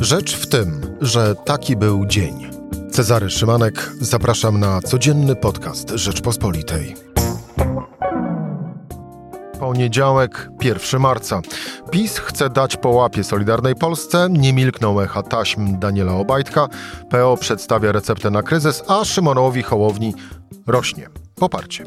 [0.00, 2.50] Rzecz w tym, że taki był dzień.
[2.90, 6.96] Cezary Szymanek, zapraszam na codzienny podcast Rzeczpospolitej.
[9.58, 11.40] Poniedziałek, 1 marca.
[11.90, 16.68] PiS chce dać po łapie Solidarnej Polsce, nie milkną echa taśm Daniela Obajtka,
[17.10, 20.14] PO przedstawia receptę na kryzys, a Szymonowi Hołowni
[20.66, 21.84] rośnie poparcie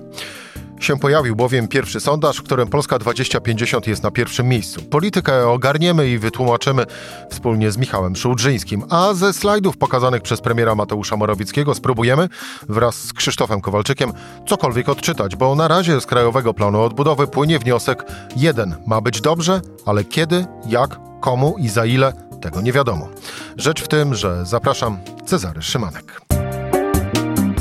[0.84, 4.82] się pojawił bowiem pierwszy sondaż, w którym Polska 2050 jest na pierwszym miejscu.
[4.82, 6.86] Politykę ogarniemy i wytłumaczymy
[7.30, 12.30] wspólnie z Michałem Szułdrzyńskim, a ze slajdów pokazanych przez premiera Mateusza Morawieckiego spróbujemy
[12.70, 14.14] wraz z Krzysztofem Kowalczykiem
[14.48, 18.76] cokolwiek odczytać, bo na razie z Krajowego Planu Odbudowy płynie wniosek jeden.
[18.88, 23.10] Ma być dobrze, ale kiedy, jak, komu i za ile, tego nie wiadomo.
[23.58, 26.23] Rzecz w tym, że zapraszam Cezary Szymanek.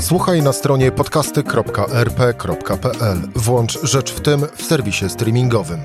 [0.03, 3.17] Słuchaj na stronie podcasty.rp.pl.
[3.35, 5.79] Włącz Rzecz w tym w serwisie streamingowym.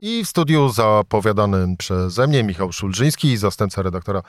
[0.00, 4.22] I w studiu zapowiadanym przeze mnie Michał Szulżyński, zastępca redaktora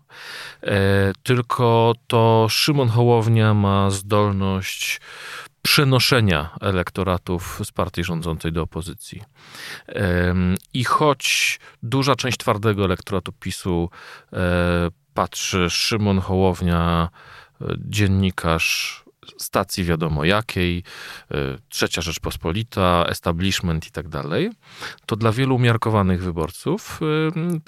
[0.63, 5.01] e, tylko to Szymon Hołownia ma zdolność
[5.67, 9.23] przenoszenia elektoratów z partii rządzącej do opozycji.
[10.73, 13.89] I choć duża część twardego elektoratu PiSu
[14.33, 14.37] e,
[15.13, 17.09] patrzy Szymon Hołownia,
[17.61, 19.03] e, dziennikarz
[19.37, 20.83] stacji wiadomo jakiej,
[21.31, 21.35] y,
[21.69, 24.49] Trzecia Rzeczpospolita, establishment i tak dalej,
[25.05, 26.99] to dla wielu umiarkowanych wyborców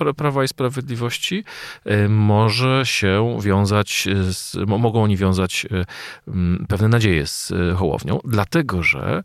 [0.09, 1.43] y, Prawa i Sprawiedliwości
[1.87, 5.67] y, może się wiązać, z, mogą oni wiązać
[6.67, 9.23] pewne nadzieje z Hołownią, dlatego że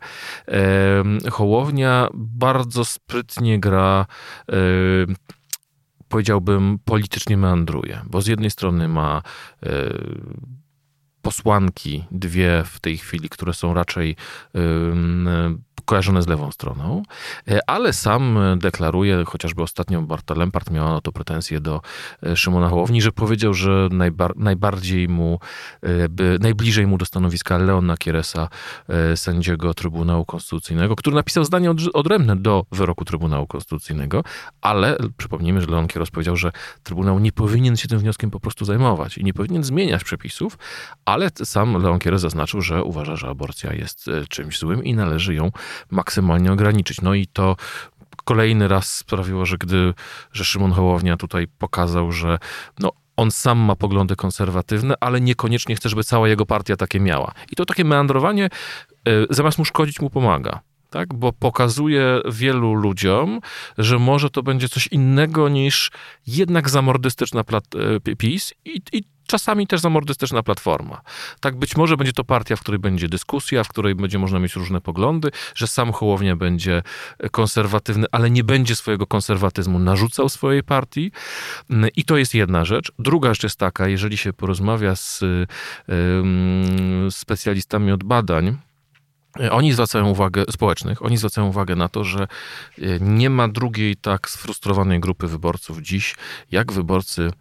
[1.31, 4.05] Hołownia bardzo sprytnie gra
[6.09, 9.21] powiedziałbym, politycznie meandruje, bo z jednej strony ma
[11.25, 14.15] posłanki, dwie w tej chwili, które są raczej
[15.85, 17.03] kojarzone z lewą stroną,
[17.47, 21.81] e, ale sam deklaruje, chociażby ostatnio Barta Lempart miała to pretensje do
[22.23, 25.39] e, Szymona Hołowni, że powiedział, że najbar najbardziej mu,
[25.83, 28.49] e, najbliżej mu do stanowiska Leona Kieresa,
[29.15, 34.23] sędziego Trybunału Konstytucyjnego, który napisał zdanie od, odrębne do wyroku Trybunału Konstytucyjnego,
[34.61, 36.51] ale przypomnijmy, że Leon Kieros powiedział, że
[36.83, 40.57] Trybunał nie powinien się tym wnioskiem po prostu zajmować i nie powinien zmieniać przepisów,
[41.05, 45.51] ale sam Leon Kieres zaznaczył, że uważa, że aborcja jest czymś złym i należy ją
[45.91, 47.01] maksymalnie ograniczyć.
[47.01, 47.55] No i to
[48.25, 49.93] kolejny raz sprawiło, że gdy,
[50.31, 52.37] że Szymon Hołownia tutaj pokazał, że
[52.79, 57.33] no, on sam ma poglądy konserwatywne, ale niekoniecznie chce, żeby cała jego partia takie miała.
[57.51, 58.49] I to takie meandrowanie
[59.07, 60.59] y, zamiast mu szkodzić, mu pomaga.
[60.89, 61.13] Tak?
[61.13, 63.39] Bo pokazuje wielu ludziom,
[63.77, 65.91] że może to będzie coś innego niż
[66.27, 67.43] jednak zamordystyczna
[68.07, 71.01] y, PiS i, i czasami też zamordystyczna platforma.
[71.39, 74.55] Tak być może będzie to partia, w której będzie dyskusja, w której będzie można mieć
[74.55, 76.83] różne poglądy, że sam Hołownia będzie
[77.31, 81.11] konserwatywny, ale nie będzie swojego konserwatyzmu narzucał swojej partii.
[81.95, 82.91] I to jest jedna rzecz.
[82.99, 85.23] Druga rzecz jest taka, jeżeli się porozmawia z
[87.09, 88.57] specjalistami od badań,
[89.51, 92.27] oni zwracają uwagę, społecznych, oni zwracają uwagę na to, że e,
[92.99, 96.15] nie ma drugiej tak sfrustrowanej grupy wyborców dziś,
[96.51, 97.31] jak wyborcy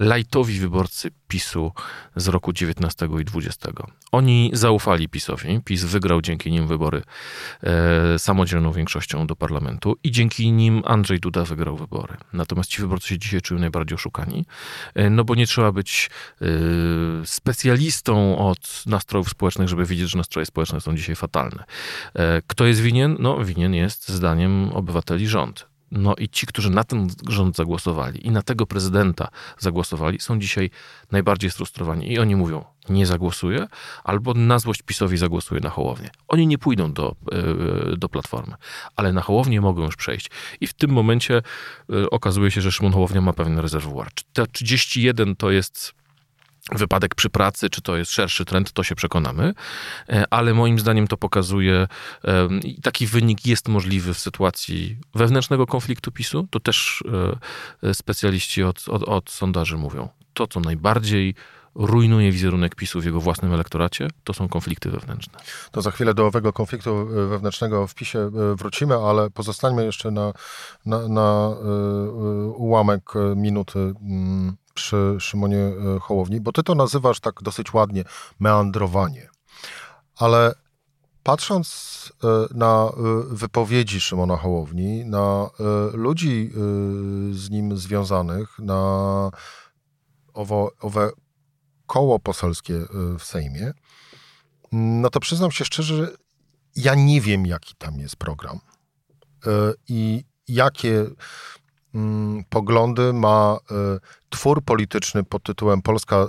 [0.00, 1.72] lajtowi wyborcy PiSu
[2.16, 3.72] z roku 19 i 20.
[4.12, 5.60] Oni zaufali PiSowi.
[5.64, 7.02] PiS wygrał dzięki nim wybory
[7.62, 12.16] e, samodzielną większością do parlamentu i dzięki nim Andrzej Duda wygrał wybory.
[12.32, 14.46] Natomiast ci wyborcy się dzisiaj czują najbardziej oszukani,
[14.94, 16.46] e, no bo nie trzeba być e,
[17.24, 21.64] specjalistą od nastrojów społecznych, żeby widzieć, że nastroje społeczne są dzisiaj fatalne.
[22.14, 23.16] E, kto jest winien?
[23.18, 25.75] No, winien jest zdaniem obywateli rząd.
[25.90, 29.28] No i ci, którzy na ten rząd zagłosowali i na tego prezydenta
[29.58, 30.70] zagłosowali, są dzisiaj
[31.12, 32.12] najbardziej sfrustrowani.
[32.12, 33.66] I oni mówią, nie zagłosuję,
[34.04, 36.10] albo na złość PiSowi zagłosuję na Hołownię.
[36.28, 38.54] Oni nie pójdą do, e, do Platformy,
[38.96, 40.30] ale na Hołownię mogą już przejść.
[40.60, 41.42] I w tym momencie
[41.92, 44.08] e, okazuje się, że Szymon Hołownia ma pewien rezerwuar.
[44.32, 45.94] Te 31 to jest
[46.72, 49.54] wypadek przy pracy, czy to jest szerszy trend, to się przekonamy,
[50.08, 51.88] e, ale moim zdaniem to pokazuje,
[52.82, 57.04] taki wynik jest możliwy w sytuacji wewnętrznego konfliktu PiSu, to też
[57.82, 60.08] e, specjaliści od, od, od sondaży mówią.
[60.34, 61.34] To, co najbardziej
[61.74, 65.38] rujnuje wizerunek PiSu w jego własnym elektoracie, to są konflikty wewnętrzne.
[65.70, 70.32] To za chwilę do owego konfliktu e, wewnętrznego w PiSie wrócimy, ale pozostańmy jeszcze na,
[70.86, 71.56] na, na
[72.56, 78.04] ułamek minuty mm, przy Szymonie e, Hołowni, bo ty to nazywasz tak dosyć ładnie
[78.38, 79.28] meandrowanie.
[80.16, 80.54] Ale
[81.22, 81.66] patrząc
[82.24, 82.92] e, na e,
[83.30, 85.50] wypowiedzi Szymona Hołowni, na
[85.92, 86.50] ludzi
[87.30, 89.30] z nim związanych, na
[90.34, 91.10] owo, owe
[91.86, 92.74] koło poselskie
[93.18, 93.72] w Sejmie,
[94.72, 96.16] no to przyznam się szczerze,
[96.76, 98.60] ja nie wiem, jaki tam jest program
[99.88, 101.16] i jakie Mm,
[102.48, 103.58] poglądy ma
[103.96, 104.00] y,
[104.30, 106.28] twór polityczny pod tytułem Polska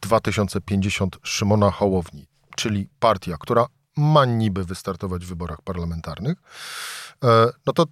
[0.00, 2.26] 2050 Szymona Hołowni,
[2.56, 3.66] czyli partia, która
[3.96, 6.38] ma niby wystartować w wyborach parlamentarnych,
[7.24, 7.86] e, no to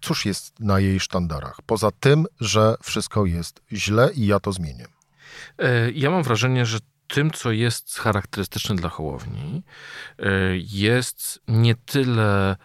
[0.00, 1.58] cóż jest na jej sztandarach?
[1.66, 4.86] Poza tym, że wszystko jest źle i ja to zmienię.
[5.58, 9.62] E, ja mam wrażenie, że tym, co jest charakterystyczne dla Hołowni,
[10.18, 12.56] e, jest nie tyle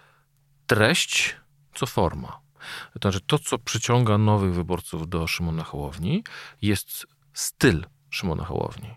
[0.67, 1.35] treść,
[1.75, 2.42] co forma.
[2.99, 6.23] To znaczy, to, co przyciąga nowych wyborców do Szymona Hołowni,
[6.61, 8.89] jest styl Szymona Hołowni.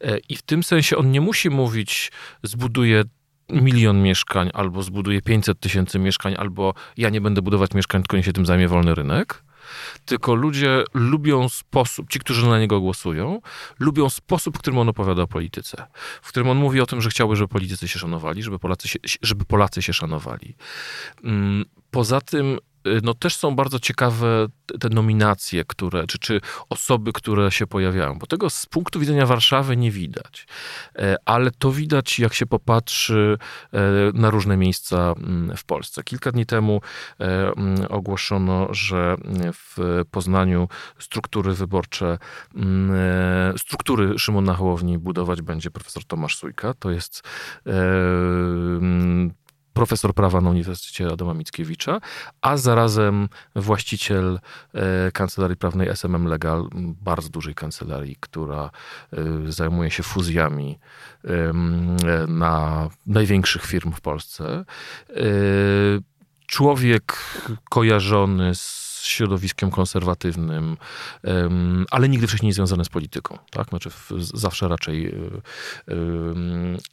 [0.00, 2.12] E, I w tym sensie on nie musi mówić,
[2.42, 3.04] zbuduje
[3.50, 8.22] milion mieszkań, albo zbuduje 500 tysięcy mieszkań, albo ja nie będę budować mieszkań, tylko nie
[8.22, 9.42] się tym zajmie wolny rynek.
[10.04, 13.40] Tylko ludzie lubią sposób, ci, którzy na niego głosują,
[13.78, 15.86] lubią sposób, w którym on opowiada o polityce.
[16.22, 18.98] W którym on mówi o tym, że chciałby, żeby politycy się szanowali, żeby Polacy się,
[19.22, 20.56] żeby Polacy się szanowali.
[21.24, 22.58] Mm, poza tym
[23.02, 24.46] no też są bardzo ciekawe
[24.80, 29.76] te nominacje, które, czy, czy osoby, które się pojawiają, bo tego z punktu widzenia Warszawy
[29.76, 30.46] nie widać,
[30.96, 33.38] e, ale to widać, jak się popatrzy
[33.72, 33.78] e,
[34.14, 36.02] na różne miejsca mm, w Polsce.
[36.02, 36.80] Kilka dni temu
[37.20, 39.16] e, mm, ogłoszono, że
[39.52, 40.68] w Poznaniu
[40.98, 42.18] struktury wyborcze,
[42.54, 46.74] mm, struktury Szymona Hołowni budować będzie profesor Tomasz Sujka.
[46.74, 47.22] To jest
[49.76, 52.00] profesor prawa na Uniwersytecie Adama Mickiewicza,
[52.40, 54.40] a zarazem właściciel
[54.74, 56.68] e, kancelarii prawnej SMM Legal,
[57.02, 58.70] bardzo dużej kancelarii, która
[59.12, 60.78] e, zajmuje się fuzjami
[62.28, 64.64] na największych firm w Polsce.
[65.10, 65.14] E,
[66.46, 67.16] człowiek
[67.70, 70.76] kojarzony z środowiskiem konserwatywnym,
[71.90, 73.38] ale nigdy wcześniej nie związane z polityką.
[73.50, 73.68] Tak?
[73.68, 73.90] Znaczy
[74.34, 75.06] zawsze raczej.
[75.06, 75.12] E,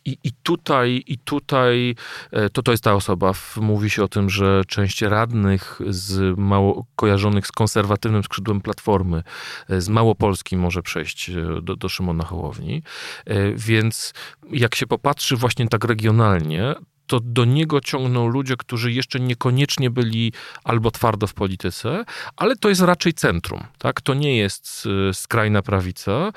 [0.06, 1.95] I, I tutaj, i tutaj
[2.31, 3.31] e, to, to jest ta osoba.
[3.57, 9.24] Mówi się o tym, że część radnych z mało kojarzonych z konserwatywnym skrzydłem Platformy,
[9.69, 11.31] e, z Małopolski może przejść
[11.62, 12.83] do, do Szymona Hołowni.
[13.56, 14.13] Więc
[14.51, 16.75] jak się popatrzy właśnie tak regionalnie,
[17.13, 22.05] to do niego ciągną ludzie, którzy jeszcze niekoniecznie byli albo twardo w polityce,
[22.36, 23.63] ale to jest raczej centrum.
[23.77, 24.01] Tak?
[24.01, 26.32] To nie jest y, skrajna prawica.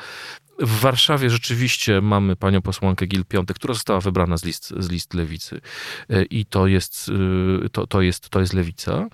[0.59, 5.14] W Warszawie rzeczywiście mamy panią posłankę Gil Piątek, która została wybrana z list, z list
[5.14, 5.61] lewicy
[6.11, 7.09] y, i to jest,
[7.64, 9.06] y, to, to jest, to jest lewica.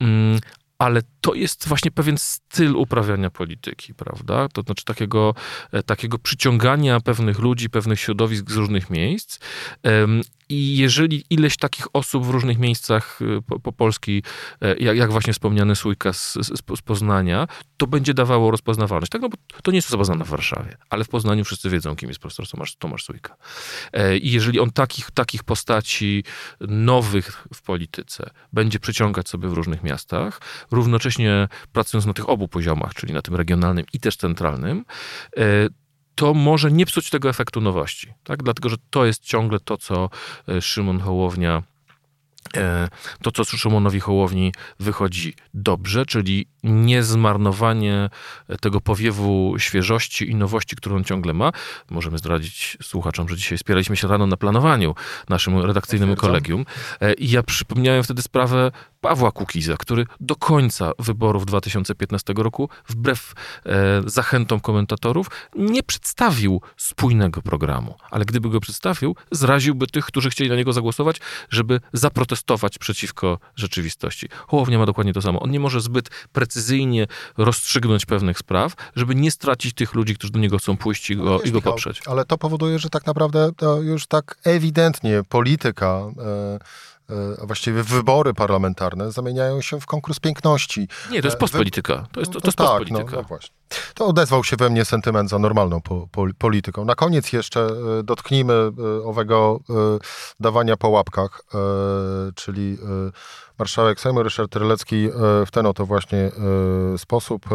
[0.00, 0.40] Mm,
[0.78, 4.48] ale to jest właśnie pewien styl uprawiania polityki, prawda?
[4.48, 5.34] To znaczy takiego,
[5.72, 9.38] e, takiego przyciągania pewnych ludzi, pewnych środowisk z różnych miejsc
[10.50, 14.22] i jeżeli ileś takich osób w różnych miejscach y, po, po Polski,
[14.60, 19.12] e, jak, jak, właśnie wspomniany Sójka z, z, z, Poznania, to będzie dawało rozpoznawalność.
[19.12, 21.96] Tak, no bo to nie jest osoba znana w Warszawie, ale w Poznaniu wszyscy wiedzą,
[21.96, 23.36] kim jest profesor Tomasz, Tomasz Sójka.
[23.92, 26.24] E, I jeżeli on takich, takich postaci
[26.60, 30.40] nowych w polityce będzie przyciągać sobie w różnych miastach,
[30.70, 34.84] równocześnie pracując na tych obu poziomach, czyli na tym regionalnym i też centralnym,
[35.36, 35.68] e,
[36.20, 38.12] to może nie psuć tego efektu nowości.
[38.24, 38.42] Tak?
[38.42, 40.10] Dlatego, że to jest ciągle to, co
[40.48, 41.62] e, Szymon Hołownia
[42.56, 42.88] E,
[43.22, 48.10] to, co Szymonowi Hołowni wychodzi dobrze, czyli niezmarnowanie
[48.60, 51.52] tego powiewu świeżości i nowości, którą on ciągle ma.
[51.90, 54.94] Możemy zdradzić słuchaczom, że dzisiaj spieraliśmy się rano na planowaniu
[55.28, 56.64] naszym redakcyjnym kolegium.
[57.00, 63.32] E, I ja przypomniałem wtedy sprawę Pawła Kukiza, który do końca wyborów 2015 roku, wbrew
[63.66, 65.26] e, zachętom komentatorów,
[65.56, 67.94] nie przedstawił spójnego programu.
[68.10, 74.28] Ale gdyby go przedstawił, zraziłby tych, którzy chcieli na niego zagłosować, żeby zaprotestować przeciwko rzeczywistości.
[74.48, 75.40] Hołownia ma dokładnie to samo.
[75.40, 80.38] On nie może zbyt precyzyjnie rozstrzygnąć pewnych spraw, żeby nie stracić tych ludzi, którzy do
[80.38, 82.00] niego chcą pójść i go, no, i go poprzeć.
[82.06, 83.50] Ale to powoduje, że tak naprawdę
[83.82, 86.02] już tak ewidentnie polityka.
[86.18, 86.58] E,
[87.42, 90.88] a właściwie wybory parlamentarne zamieniają się w konkurs piękności.
[91.10, 92.06] Nie, to jest e, postpolityka.
[92.12, 92.98] To jest, to, to jest no, postpolityka.
[93.04, 93.59] Tak, no, no właśnie.
[93.94, 96.84] To odezwał się we mnie sentyment za normalną po, po, polityką.
[96.84, 99.60] Na koniec jeszcze e, dotknijmy e, owego
[100.40, 101.42] dawania po łapkach,
[102.34, 102.78] czyli
[103.58, 105.08] marszałek Sejmu Ryszard Terlecki
[105.46, 106.30] w ten oto właśnie
[106.96, 107.46] sposób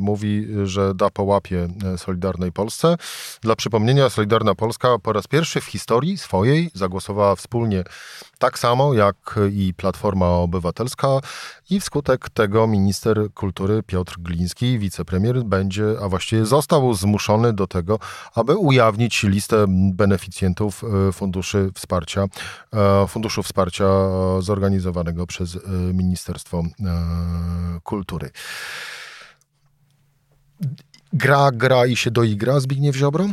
[0.00, 2.96] mówi, że da po łapie Solidarnej Polsce.
[3.40, 7.84] Dla przypomnienia, Solidarna Polska po raz pierwszy w historii swojej zagłosowała wspólnie
[8.38, 11.08] tak samo jak i Platforma Obywatelska
[11.70, 17.98] i wskutek tego minister kultury Piotr Gliński, wicepremier, będzie, a właściwie został zmuszony do tego,
[18.34, 22.24] aby ujawnić listę beneficjentów e, funduszy wsparcia,
[22.72, 23.86] e, funduszu wsparcia
[24.40, 25.60] zorganizowanego przez e,
[25.94, 26.62] Ministerstwo
[27.82, 28.30] Kultury.
[31.12, 33.26] Gra, gra i się doigra Zbigniew Ziobro?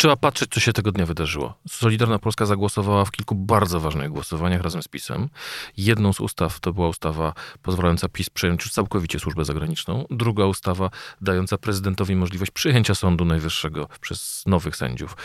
[0.00, 1.54] Trzeba patrzeć, co się tego dnia wydarzyło.
[1.68, 5.28] Solidarna Polska zagłosowała w kilku bardzo ważnych głosowaniach razem z PiSem.
[5.76, 10.06] Jedną z ustaw to była ustawa pozwalająca PiS przejąć całkowicie służbę zagraniczną.
[10.10, 10.90] Druga ustawa
[11.20, 15.16] dająca prezydentowi możliwość przyjęcia Sądu Najwyższego przez nowych sędziów.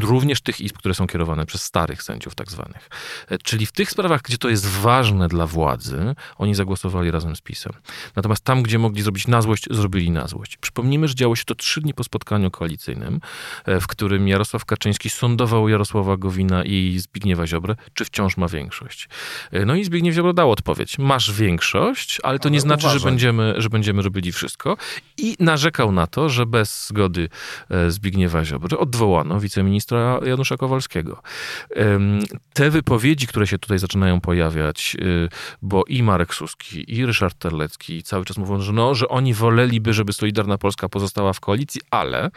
[0.00, 2.88] Również tych izb, które są kierowane przez starych sędziów tak zwanych.
[3.42, 7.72] Czyli w tych sprawach, gdzie to jest ważne dla władzy, oni zagłosowali razem z PiSem.
[8.16, 10.56] Natomiast tam, gdzie mogli zrobić na złość, zrobili na złość.
[10.56, 13.20] Przypomnijmy, że działo się to trzy dni po spotkaniu koalicyjnym,
[13.66, 19.08] w którym którym Jarosław Kaczyński sądował Jarosława Gowina i Zbigniewa Ziobrę, czy wciąż ma większość.
[19.52, 20.98] E, no i Zbigniew Ziobro dał odpowiedź.
[20.98, 24.76] Masz większość, ale to ale nie znaczy, że będziemy, że będziemy robili wszystko.
[25.18, 27.28] I narzekał na to, że bez zgody
[27.70, 31.22] e, Zbigniewa Ziobry odwołano wiceministra Janusza Kowalskiego.
[32.52, 35.28] Te wypowiedzi, które się tutaj zaczynają pojawiać, e,
[35.62, 39.92] bo i Marek Suski, i Ryszard Terlecki cały czas mówią, że, no, że oni woleliby,
[39.92, 42.30] żeby Solidarna Polska pozostała w koalicji, ale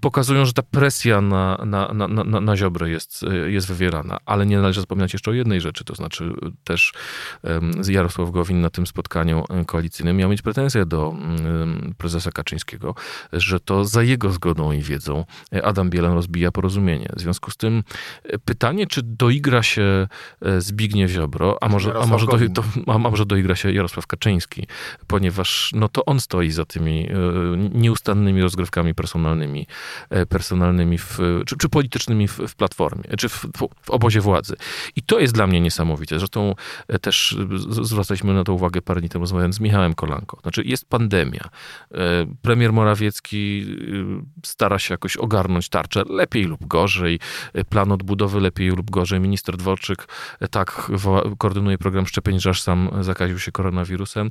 [0.00, 4.18] pokazują, że ta ta presja na, na, na, na, na Ziobrę jest, jest wywierana.
[4.26, 6.32] Ale nie należy zapominać jeszcze o jednej rzeczy, to znaczy
[6.64, 6.92] też
[7.88, 11.14] Jarosław Gowin na tym spotkaniu koalicyjnym miał mieć pretensje do
[11.98, 12.94] prezesa Kaczyńskiego,
[13.32, 15.24] że to za jego zgodą i wiedzą
[15.62, 17.08] Adam Bielan rozbija porozumienie.
[17.16, 17.82] W związku z tym
[18.44, 20.08] pytanie, czy doigra się
[20.42, 24.66] e, Zbigniew Ziobro, a może, a może, do, a może doigra się Jarosław Kaczyński,
[25.06, 27.14] ponieważ no to on stoi za tymi e,
[27.74, 29.66] nieustannymi rozgrywkami personalnymi,
[30.28, 34.56] personalnymi personalnymi w, czy, czy politycznymi w, w Platformie, czy w, w, obozie władzy.
[34.96, 36.18] I to jest dla mnie niesamowite.
[36.18, 36.54] Zresztą
[36.88, 37.36] e, też
[37.68, 40.38] zwracaliśmy na to uwagę parę dni temu rozmawiając z Michałem Kolanką.
[40.42, 41.48] Znaczy jest pandemia.
[41.90, 43.66] E, premier Morawiecki
[44.42, 47.18] e, stara się jakoś ogarnąć tarczę lepiej lub gorzej.
[47.68, 49.20] Plan odbudowy lepiej lub gorzej.
[49.20, 50.08] Minister Dworczyk
[50.50, 50.90] tak
[51.38, 54.28] koordynuje program szczepień, że aż sam zakaził się koronawirusem.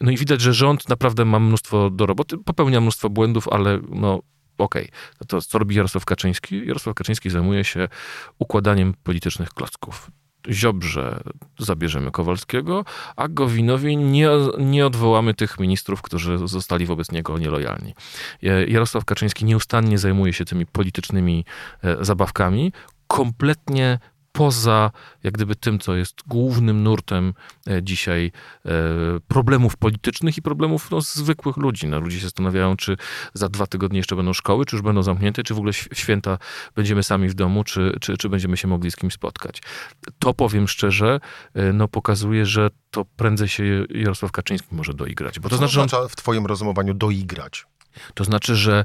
[0.00, 4.20] No i widać, że rząd naprawdę ma mnóstwo do roboty, popełnia mnóstwo błędów, ale no,
[4.58, 4.96] okej, okay.
[5.20, 6.66] no to co robi Jarosław Kaczyński?
[6.66, 7.88] Jarosław Kaczyński zajmuje się
[8.38, 10.10] układaniem politycznych klocków.
[10.50, 11.20] Ziobrze
[11.58, 12.84] zabierzemy Kowalskiego,
[13.16, 17.94] a Gowinowi nie, nie odwołamy tych ministrów, którzy zostali wobec niego nielojalni.
[18.68, 21.44] Jarosław Kaczyński nieustannie zajmuje się tymi politycznymi
[21.82, 22.72] e, zabawkami,
[23.06, 23.98] kompletnie
[24.34, 24.90] poza
[25.22, 27.34] jak gdyby tym, co jest głównym nurtem
[27.66, 28.32] e, dzisiaj
[28.66, 28.70] e,
[29.28, 31.86] problemów politycznych i problemów no, zwykłych ludzi.
[31.86, 32.96] No, ludzie się zastanawiają, czy
[33.34, 36.38] za dwa tygodnie jeszcze będą szkoły, czy już będą zamknięte, czy w ogóle święta
[36.74, 39.62] będziemy sami w domu, czy, czy, czy będziemy się mogli z kimś spotkać.
[40.18, 41.20] To powiem szczerze,
[41.54, 45.40] e, no, pokazuje, że to prędzej się Jarosław Kaczyński może doigrać.
[45.40, 47.66] Bo to znaczy, oznacza w twoim rozumowaniu doigrać?
[48.14, 48.84] To znaczy, że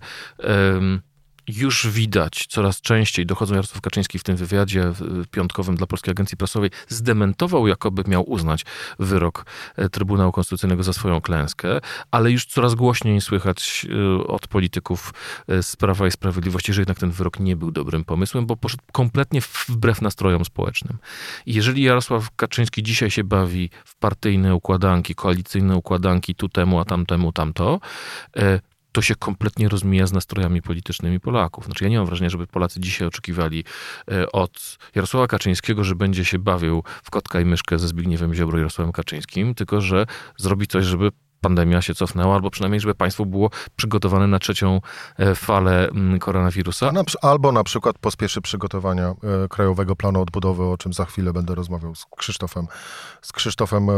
[1.57, 4.93] już widać coraz częściej, dochodzą Jarosław Kaczyński w tym wywiadzie
[5.31, 8.65] piątkowym dla Polskiej Agencji Prasowej, zdementował, jakoby miał uznać
[8.99, 11.79] wyrok e, Trybunału Konstytucyjnego za swoją klęskę,
[12.11, 15.13] ale już coraz głośniej słychać e, od polityków
[15.47, 18.83] e, z Prawa i Sprawiedliwości, że jednak ten wyrok nie był dobrym pomysłem, bo poszedł
[18.91, 20.97] kompletnie wbrew nastrojom społecznym.
[21.45, 27.31] Jeżeli Jarosław Kaczyński dzisiaj się bawi w partyjne układanki, koalicyjne układanki, tu temu, a tamtemu,
[27.31, 27.79] tamto,
[28.91, 31.65] to się kompletnie rozmija z nastrojami politycznymi Polaków.
[31.65, 33.63] Znaczy, ja nie mam wrażenia, żeby Polacy dzisiaj oczekiwali
[34.11, 38.57] e, od Jarosława Kaczyńskiego, że będzie się bawił w kotka i myszkę ze Zbigniewem Ziobro
[38.57, 40.05] i Jarosławem Kaczyńskim, tylko że
[40.37, 44.81] zrobi coś, żeby pandemia się cofnęła, albo przynajmniej, żeby państwo było przygotowane na trzecią
[45.17, 46.91] e, falę mm, koronawirusa.
[47.21, 51.95] Albo na przykład pospieszy przygotowania e, Krajowego Planu Odbudowy, o czym za chwilę będę rozmawiał
[51.95, 52.67] z Krzysztofem,
[53.21, 53.93] z Krzysztofem e,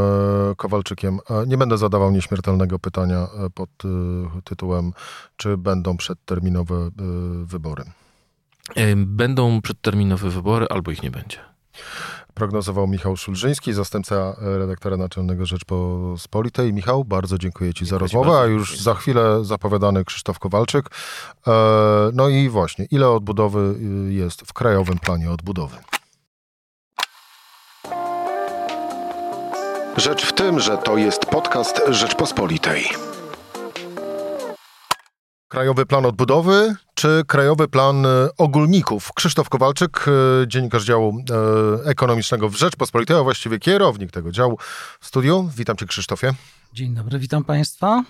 [0.57, 1.19] Kowalczykiem.
[1.47, 3.69] Nie będę zadawał nieśmiertelnego pytania pod
[4.43, 4.93] tytułem,
[5.37, 6.89] czy będą przedterminowe
[7.43, 7.83] wybory.
[8.95, 11.50] Będą przedterminowe wybory, albo ich nie będzie
[12.33, 16.73] prognozował Michał Szulżyński, zastępca e, redaktora naczelnego Rzeczpospolitej.
[16.73, 20.89] Michał, bardzo dziękuję Ci dziękuję za rozmowę, a już za chwilę zapowiadany Krzysztof Kowalczyk.
[21.47, 21.51] E,
[22.13, 23.75] no i właśnie, ile odbudowy
[24.09, 25.77] y, jest w Krajowym Planie Odbudowy?
[29.97, 33.10] Rzecz w tym, że to jest podcast Rzeczpospolitej.
[35.51, 39.13] Krajowy Plan Odbudowy czy Krajowy Plan e, Ogólników?
[39.13, 41.17] Krzysztof Kowalczyk, e, dziennikarz działu
[41.85, 44.57] e, ekonomicznego w Rzeczpospolitej, a właściwie kierownik tego działu
[44.99, 45.49] w studiu.
[45.55, 46.33] Witam cię Krzysztofie.
[46.73, 48.03] Dzień dobry, witam państwa.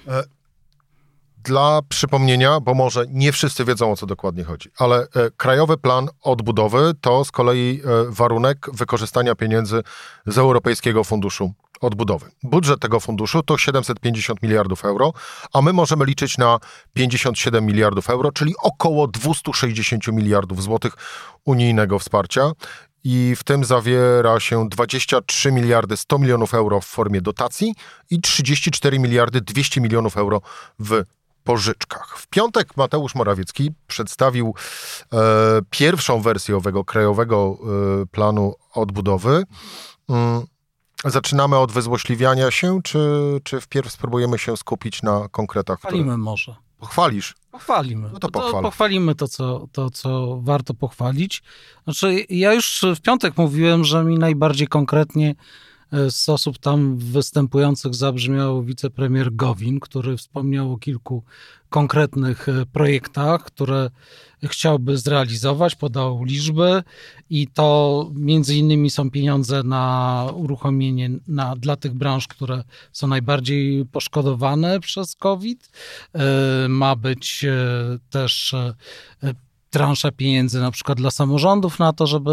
[1.43, 5.07] Dla przypomnienia, bo może nie wszyscy wiedzą o co dokładnie chodzi, ale
[5.37, 9.83] Krajowy Plan Odbudowy to z kolei warunek wykorzystania pieniędzy
[10.25, 12.31] z Europejskiego Funduszu odbudowy.
[12.43, 15.13] Budżet tego funduszu to 750 miliardów euro,
[15.53, 16.59] a my możemy liczyć na
[16.93, 20.93] 57 miliardów euro, czyli około 260 miliardów złotych
[21.45, 22.51] unijnego wsparcia.
[23.03, 27.75] I w tym zawiera się 23 miliardy 100 milionów euro w formie dotacji
[28.09, 30.41] i 34 miliardy 200 milionów euro
[30.79, 31.03] w
[31.43, 32.17] pożyczkach.
[32.17, 34.53] W piątek Mateusz Morawiecki przedstawił
[35.13, 35.17] e,
[35.69, 37.57] pierwszą wersję owego krajowego
[38.01, 39.43] e, planu odbudowy.
[40.09, 40.43] Mm,
[41.05, 42.99] Zaczynamy od wyzłośliwiania się, czy,
[43.43, 45.79] czy wpierw spróbujemy się skupić na konkretach?
[45.79, 46.17] Pochwalimy które...
[46.17, 46.55] może.
[46.79, 47.35] Pochwalisz?
[47.51, 48.09] Pochwalimy.
[48.13, 48.51] No to, pochwal.
[48.51, 51.43] to pochwalimy to co, to, co warto pochwalić.
[51.83, 55.35] Znaczy, ja już w piątek mówiłem, że mi najbardziej konkretnie
[56.09, 61.23] z osób tam występujących zabrzmiał wicepremier Gowin, który wspomniał o kilku
[61.71, 63.89] konkretnych e, projektach, które
[64.43, 66.83] chciałby zrealizować, podał liczby
[67.29, 73.85] i to między innymi są pieniądze na uruchomienie na, dla tych branż, które są najbardziej
[73.85, 75.71] poszkodowane przez COVID.
[76.13, 77.55] E, ma być e,
[78.09, 78.55] też
[79.69, 82.31] transza pieniędzy na przykład dla samorządów na to, żeby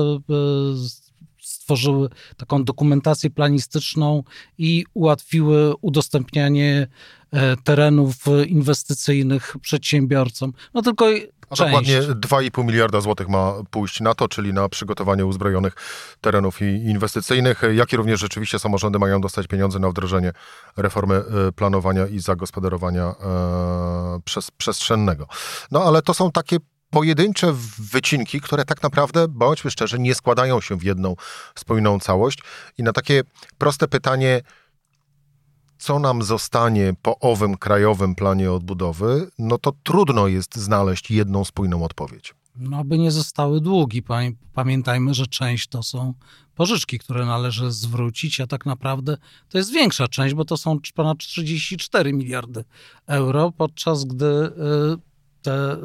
[1.68, 4.22] stworzyły taką dokumentację planistyczną
[4.58, 6.86] i ułatwiły udostępnianie
[7.32, 10.52] e, terenów inwestycyjnych przedsiębiorcom.
[10.74, 11.06] No tylko
[11.50, 11.70] a część.
[11.70, 15.74] dokładnie 2,5 miliarda złotych ma pójść na to, czyli na przygotowanie uzbrojonych
[16.20, 20.32] terenów inwestycyjnych, jak i również rzeczywiście samorządy mają dostać pieniądze na wdrożenie
[20.76, 24.20] reformy e, planowania i zagospodarowania e,
[24.58, 25.26] przestrzennego.
[25.70, 26.56] No ale to są takie
[26.90, 31.16] pojedyncze wycinki, które tak naprawdę, bądźmy szczerzy, nie składają się w jedną
[31.54, 32.38] spójną całość.
[32.78, 33.22] I na takie
[33.58, 34.42] proste pytanie,
[35.78, 41.84] co nam zostanie po owym krajowym planie odbudowy, no to trudno jest znaleźć jedną spójną
[41.84, 42.34] odpowiedź.
[42.56, 44.02] No, aby nie zostały długi.
[44.54, 46.14] Pamiętajmy, że część to są
[46.54, 49.16] pożyczki, które należy zwrócić, a tak naprawdę
[49.48, 52.64] to jest większa część, bo to są ponad 34 miliardy
[53.06, 54.50] euro, podczas gdy y,
[55.42, 55.76] te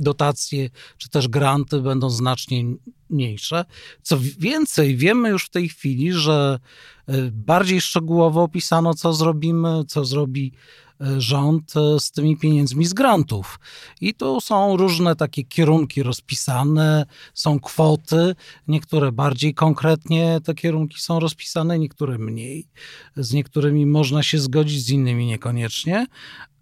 [0.00, 2.64] dotacje czy też granty będą znacznie
[3.10, 3.64] mniejsze.
[4.02, 6.58] Co więcej, wiemy już w tej chwili, że
[7.06, 10.52] e, bardziej szczegółowo opisano, co zrobimy, co zrobi
[11.00, 13.58] e, rząd e, z tymi pieniędzmi z grantów.
[14.00, 18.34] I tu są różne takie kierunki rozpisane, są kwoty,
[18.68, 22.68] niektóre bardziej konkretnie te kierunki są rozpisane, niektóre mniej.
[23.16, 26.06] Z niektórymi można się zgodzić, z innymi niekoniecznie.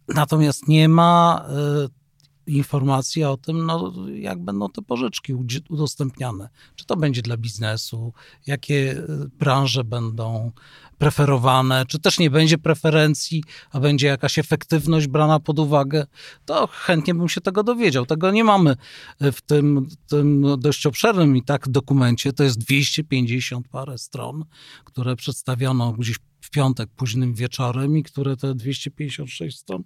[0.09, 1.47] Natomiast nie ma
[2.47, 5.35] informacja o tym, no, jak będą te pożyczki
[5.69, 6.49] udostępniane.
[6.77, 8.13] Czy to będzie dla biznesu,
[8.47, 10.53] jakie e, branże będą
[10.99, 16.07] preferowane, czy też nie będzie preferencji, a będzie jakaś efektywność brana pod uwagę,
[16.45, 18.07] to chętnie bym się tego dowiedział.
[18.07, 18.77] Tego nie mamy
[19.21, 22.33] w tym, tym dość obszernym i tak dokumencie.
[22.33, 24.45] To jest 250 parę stron,
[24.85, 29.83] które przedstawiono gdzieś w piątek późnym wieczorem i które te 256 stron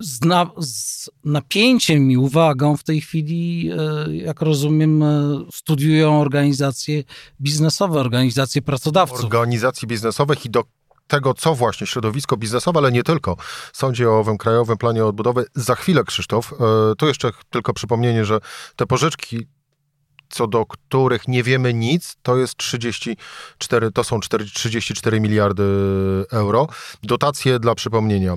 [0.00, 3.70] z, na, z, napięciem i uwagą w tej chwili,
[4.08, 7.04] e, jak rozumiem, e, studiują organizacje
[7.40, 9.24] biznesowe, organizacje pracodawców.
[9.24, 10.64] Organizacji biznesowych i do
[11.06, 13.36] tego, co właśnie środowisko biznesowe, ale nie tylko,
[13.72, 15.44] sądzi o owym Krajowym Planie Odbudowy.
[15.54, 16.54] Za chwilę, Krzysztof,
[16.98, 18.40] tu jeszcze tylko przypomnienie, że
[18.76, 19.46] te pożyczki
[20.28, 25.64] co do których nie wiemy nic, to jest 34, to są 4, 34 miliardy
[26.30, 26.68] euro.
[27.02, 28.36] Dotacje dla przypomnienia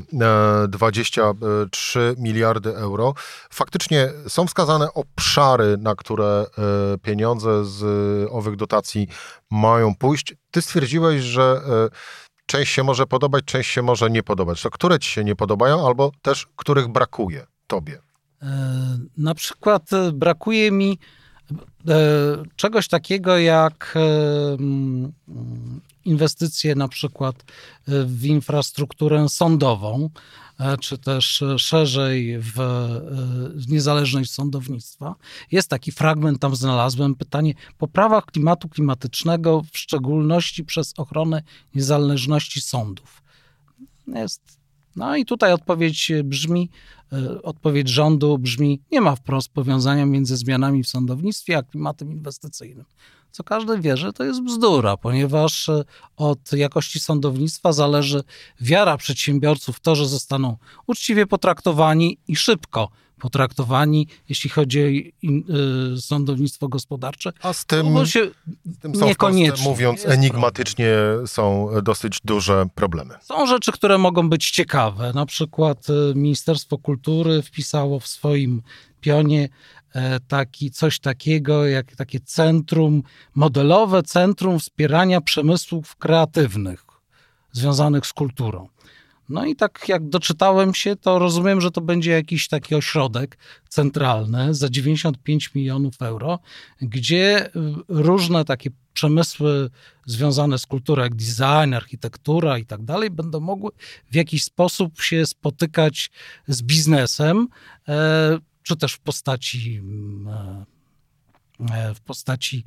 [0.68, 3.14] 23 miliardy euro.
[3.50, 6.46] Faktycznie są wskazane obszary, na które
[7.02, 7.84] pieniądze z
[8.32, 9.08] owych dotacji
[9.52, 10.34] mają pójść.
[10.52, 11.62] Ty stwierdziłeś, że
[12.50, 14.62] część się może podobać, część się może nie podobać.
[14.62, 18.02] To które ci się nie podobają, albo też których brakuje tobie?
[18.42, 18.48] E,
[19.18, 21.19] na przykład e, brakuje mi e,
[22.56, 23.94] czegoś takiego jak
[24.60, 25.12] mm,
[26.06, 27.44] inwestycje na przykład
[27.88, 30.10] w infrastrukturę sądową,
[30.80, 32.58] czy też szerzej w,
[33.70, 35.16] niezależność sądownictwa.
[35.52, 41.44] Jest taki fragment, tam znalazłem pytanie, poprawa klimatu klimatycznego, w szczególności przez ochronę
[41.76, 43.22] niezależności sądów.
[44.08, 44.60] Jest
[44.96, 46.99] no i tutaj odpowiedź brzmi, e,
[47.44, 52.86] odpowiedź rządu brzmi, nie ma wprost powiązania między zmianami w sądownictwie a klimatem inwestycyjnym.
[53.32, 55.84] Co każdy wie, że to jest bzdura, ponieważ e,
[56.18, 58.24] od jakości sądownictwa zależy
[58.62, 65.28] wiara przedsiębiorców w to, że zostaną uczciwie potraktowani i szybko potraktowani, jeśli chodzi o
[65.96, 67.32] y, sądownictwo gospodarcze.
[67.42, 68.32] A z tym, no się
[68.76, 69.70] z tym są niekoniecznie.
[69.70, 71.28] mówiąc enigmatycznie, problem.
[71.28, 73.14] są dosyć duże problemy.
[73.22, 75.12] Są rzeczy, które mogą być ciekawe.
[75.16, 78.62] Na przykład y, Ministerstwo Kultury wpisało w swoim
[79.02, 79.50] pionie
[79.94, 83.04] e, taki, coś takiego jak takie centrum,
[83.36, 86.90] modelowe centrum wspierania przemysłów kreatywnych
[87.52, 88.68] związanych z kulturą.
[89.30, 93.38] No i tak jak doczytałem się, to rozumiem, że to będzie jakiś taki ośrodek
[93.70, 96.40] centralny za 95 milionów euro,
[96.82, 97.52] gdzie y,
[97.88, 99.70] różne takie przemysły
[100.06, 103.72] związane z kulturą, jak design, architektura i tak dalej, będą mogły
[104.12, 106.12] w jakiś sposób się spotykać
[106.48, 107.48] z biznesem,
[107.88, 110.66] e, czy też w postaci mm, e,
[111.76, 112.64] e, w postaci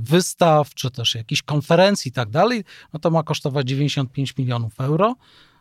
[0.00, 5.16] wystaw, czy też jakichś konferencji i tak dalej, no to ma kosztować 95 milionów euro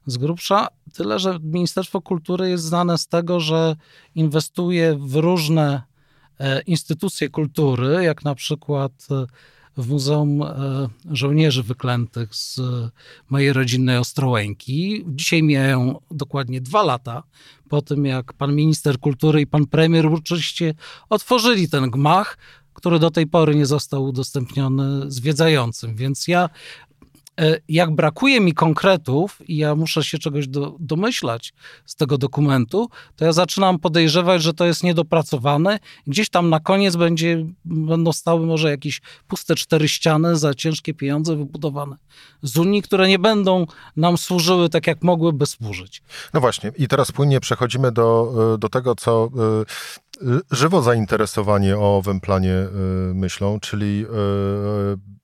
[0.07, 0.67] z grubsza.
[0.93, 3.75] Tyle, że Ministerstwo Kultury jest znane z tego, że
[4.15, 5.81] inwestuje w różne
[6.39, 9.25] e, instytucje kultury, jak na przykład e,
[9.77, 10.47] w Muzeum e,
[11.11, 12.61] Żołnierzy Wyklętych z
[13.29, 15.05] mojej rodzinnej Ostrołęki.
[15.07, 17.23] Dzisiaj mijają dokładnie dwa lata
[17.69, 20.73] po tym, jak pan minister kultury i pan premier uroczyście
[21.09, 22.37] otworzyli ten gmach,
[22.77, 25.95] który do tej pory nie został udostępniony zwiedzającym.
[25.95, 26.49] Więc ja
[27.69, 31.53] jak brakuje mi konkretów i ja muszę się czegoś do, domyślać
[31.85, 35.79] z tego dokumentu, to ja zaczynam podejrzewać, że to jest niedopracowane.
[36.07, 41.35] Gdzieś tam na koniec będzie, będą stały może jakieś puste cztery ściany za ciężkie pieniądze
[41.35, 41.97] wybudowane
[42.43, 46.01] z Unii, które nie będą nam służyły tak, jak mogłyby służyć.
[46.33, 49.29] No właśnie, i teraz płynnie przechodzimy do, e, do tego, co
[49.61, 50.06] e,
[50.51, 52.55] żywo zainteresowanie o owym planie
[53.13, 54.05] myślą, czyli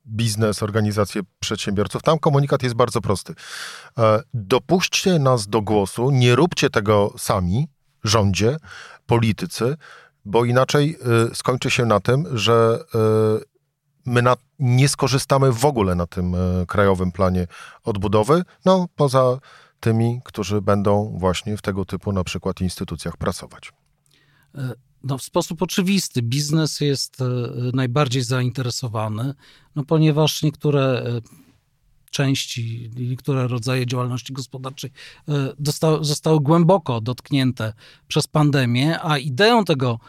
[0.07, 2.01] biznes, organizacje przedsiębiorców.
[2.01, 3.33] Tam komunikat jest bardzo prosty.
[3.97, 7.67] E, dopuśćcie nas do głosu, nie róbcie tego sami,
[8.03, 8.57] rządzie,
[9.05, 9.77] politycy,
[10.25, 10.97] bo inaczej
[11.33, 12.79] skończy się na tym, że
[14.05, 16.35] my na, nie skorzystamy w ogóle na tym
[16.67, 17.47] krajowym planie
[17.83, 19.37] odbudowy, no poza
[19.79, 23.71] tymi, którzy będą właśnie w tego typu na przykład instytucjach pracować.
[25.03, 26.21] No, w sposób oczywisty.
[26.21, 27.25] Biznes jest e,
[27.73, 29.33] najbardziej zainteresowany,
[29.75, 31.21] no, ponieważ niektóre e,
[32.11, 34.91] części, niektóre rodzaje działalności gospodarczej
[35.27, 37.73] e, dostały, zostały głęboko dotknięte
[38.07, 39.99] przez pandemię, a ideą tego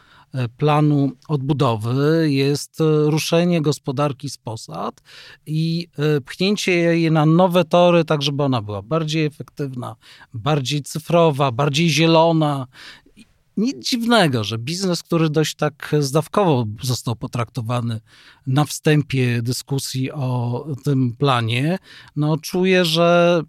[0.56, 5.02] planu odbudowy jest ruszenie gospodarki z posad
[5.46, 5.88] i
[6.24, 9.96] pchnięcie jej na nowe tory, tak żeby ona była bardziej efektywna,
[10.32, 12.66] bardziej cyfrowa, bardziej zielona
[13.56, 18.00] nic dziwnego, że biznes, który dość tak zdawkowo został potraktowany
[18.46, 21.78] na wstępie dyskusji o tym planie,
[22.16, 23.42] no czuje, że,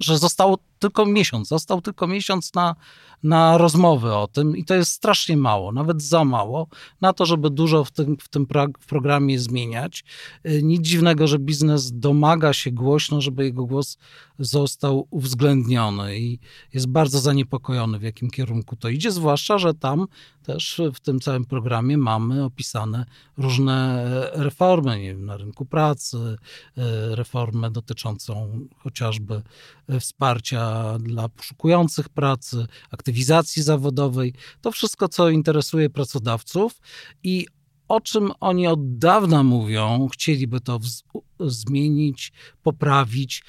[0.00, 2.74] że został tylko miesiąc, został tylko miesiąc na
[3.22, 6.66] na rozmowy o tym i to jest strasznie mało, nawet za mało
[7.00, 8.46] na to, żeby dużo w tym, w tym
[8.86, 10.04] programie zmieniać.
[10.46, 13.98] Y, nic dziwnego, że biznes domaga się głośno, żeby jego głos
[14.38, 16.38] został uwzględniony i
[16.74, 20.06] jest bardzo zaniepokojony, w jakim kierunku to idzie, zwłaszcza, że tam
[20.42, 26.36] też w tym całym programie mamy opisane różne reformy nie wiem, na rynku pracy, y,
[27.16, 29.42] reformę dotyczącą chociażby
[30.00, 30.65] wsparcia
[31.00, 36.80] dla poszukujących pracy, aktywizacji zawodowej, to wszystko, co interesuje pracodawców
[37.22, 37.46] i
[37.88, 40.80] o czym oni od dawna mówią, chcieliby to
[41.40, 43.44] zmienić, poprawić.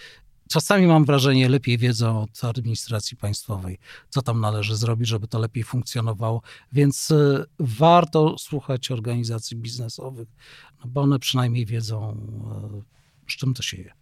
[0.49, 3.77] czasami mam wrażenie, lepiej wiedzą od administracji państwowej,
[4.09, 6.41] co tam należy zrobić, żeby to lepiej funkcjonowało.
[6.71, 10.27] Więc y, warto słuchać organizacji biznesowych,
[10.79, 12.17] no bo one przynajmniej wiedzą,
[12.83, 12.96] y,
[13.29, 13.93] z czym to się je.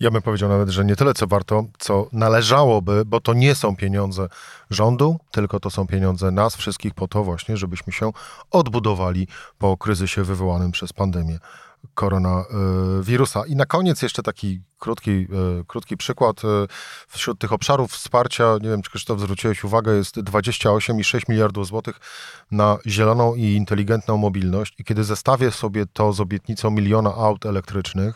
[0.00, 3.76] Ja bym powiedział nawet, że nie tyle co warto, co należałoby, bo to nie są
[3.76, 4.28] pieniądze
[4.70, 8.10] rządu, tylko to są pieniądze nas wszystkich po to właśnie, żebyśmy się
[8.50, 11.38] odbudowali po kryzysie wywołanym przez pandemię
[11.94, 13.46] koronawirusa.
[13.46, 15.26] I na koniec jeszcze taki krótki, e,
[15.66, 16.44] krótki przykład.
[16.44, 16.48] E,
[17.08, 22.00] wśród tych obszarów wsparcia, nie wiem czy Krzysztof zwróciłeś uwagę, jest 28,6 miliardów złotych
[22.50, 24.74] na zieloną i inteligentną mobilność.
[24.78, 28.14] I kiedy zestawię sobie to z obietnicą miliona aut elektrycznych,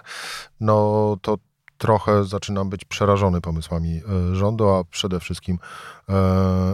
[0.61, 1.39] no to
[1.79, 5.59] trochę zaczynam być przerażony pomysłami e, rządu, a przede wszystkim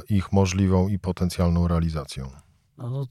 [0.09, 2.44] ich możliwą i potencjalną realizacją.
[2.79, 3.07] No,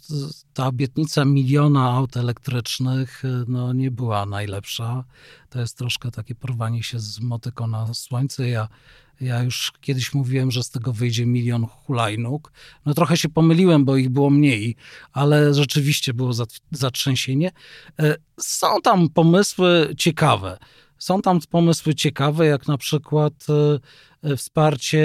[0.53, 5.03] ta obietnica miliona aut elektrycznych y, no, nie była najlepsza.
[5.49, 8.49] To jest troszkę takie porwanie się z motyką na słońce.
[8.49, 8.67] Ja,
[9.21, 12.51] ja już kiedyś mówiłem, że z tego wyjdzie milion hulajnóg.
[12.85, 14.75] No trochę się pomyliłem, bo ich było mniej,
[15.13, 16.31] ale rzeczywiście było
[16.71, 17.51] zatrzęsienie.
[17.99, 20.57] E, są tam pomysły ciekawe.
[20.97, 23.79] Są tam pomysły ciekawe, jak na przykład e,
[24.29, 25.03] e, wsparcie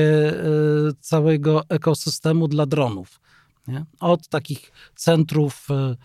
[1.01, 3.21] całego ekosystemu dla dronów
[3.69, 3.85] nie?
[4.01, 5.97] Od takich centrów, e,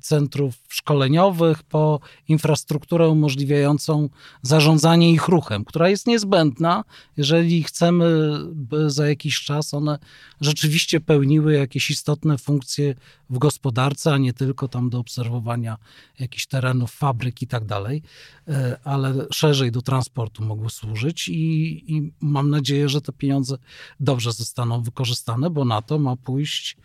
[0.00, 4.08] centrów szkoleniowych po infrastrukturę umożliwiającą
[4.42, 6.84] zarządzanie ich ruchem, która jest niezbędna,
[7.16, 9.98] jeżeli chcemy, by za jakiś czas one
[10.40, 12.94] rzeczywiście pełniły jakieś istotne funkcje
[13.30, 15.76] w gospodarce, a nie tylko tam do obserwowania
[16.18, 18.02] jakichś terenów, fabryk i tak dalej,
[18.48, 23.56] e, ale szerzej do transportu mogły służyć i, i mam nadzieję, że te pieniądze
[24.00, 26.76] dobrze zostaną wykorzystane, bo na to ma pójść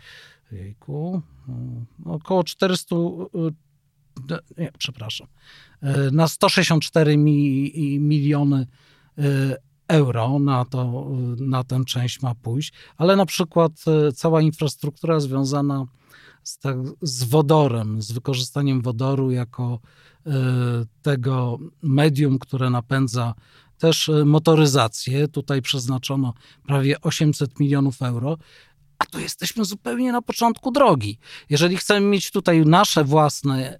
[0.51, 2.99] jejku, e, około 400 e,
[4.57, 5.27] nie, przepraszam,
[6.11, 8.67] na 164 mi, miliony
[9.87, 11.07] euro na, to,
[11.37, 13.71] na tę część ma pójść, ale na przykład
[14.15, 15.85] cała infrastruktura związana
[16.43, 19.79] z, tak, z wodorem, z wykorzystaniem wodoru jako
[21.01, 23.33] tego medium, które napędza
[23.79, 25.27] też e, motoryzację.
[25.27, 26.33] Tutaj przeznaczono
[26.67, 28.37] prawie 800 milionów euro
[28.99, 31.17] a tu jesteśmy zupełnie na początku drogi.
[31.49, 33.79] Jeżeli chcemy mieć tutaj nasze własne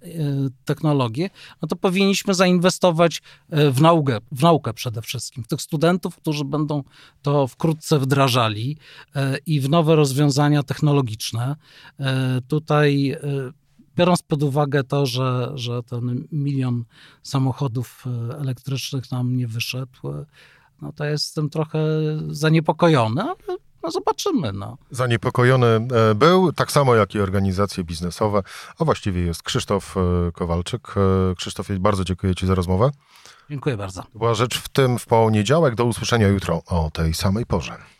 [0.64, 1.30] technologie,
[1.62, 6.44] no to powinniśmy zainwestować e, w naukę, w naukę przede wszystkim, w tych studentów, którzy
[6.44, 6.82] będą
[7.22, 8.76] to wkrótce wdrażali
[9.14, 11.56] e, i w nowe rozwiązania technologiczne.
[12.48, 13.16] Tutaj
[13.96, 16.84] biorąc pod uwagę to, że, że ten milion
[17.22, 18.04] samochodów
[18.38, 19.98] elektrycznych nam nie wyszedł,
[20.82, 21.78] no to jestem trochę
[22.28, 24.52] zaniepokojony, ale no zobaczymy.
[24.52, 24.78] No.
[24.90, 28.42] Zaniepokojony e, był, tak samo jak i organizacje biznesowe,
[28.78, 30.00] a właściwie jest Krzysztof e,
[30.32, 30.94] Kowalczyk.
[30.96, 32.90] E, Krzysztof, bardzo dziękuję Ci za rozmowę.
[33.50, 34.02] Dziękuję bardzo.
[34.14, 35.74] Była rzecz w tym w poniedziałek.
[35.74, 37.99] Do usłyszenia jutro o tej samej porze.